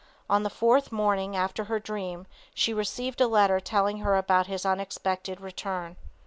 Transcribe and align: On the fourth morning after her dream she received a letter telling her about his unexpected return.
On 0.27 0.41
the 0.41 0.49
fourth 0.49 0.91
morning 0.91 1.35
after 1.35 1.65
her 1.65 1.77
dream 1.77 2.25
she 2.55 2.73
received 2.73 3.21
a 3.21 3.27
letter 3.27 3.59
telling 3.59 3.99
her 3.99 4.15
about 4.17 4.47
his 4.47 4.65
unexpected 4.65 5.39
return. 5.39 5.95